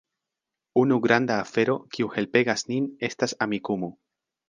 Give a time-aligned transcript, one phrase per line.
[0.83, 3.97] Unu granda afero, kiu helpegas nin, estas Amikumu.